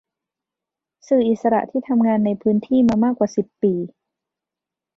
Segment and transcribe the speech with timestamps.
[1.07, 3.73] สื่ออิสระที่ทำงานในพื้นที่มามากกว่าสิบปี